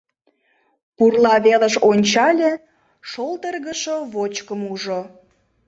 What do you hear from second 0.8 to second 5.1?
Пурла велыш ончале, шолдыргышо вочкым ужо.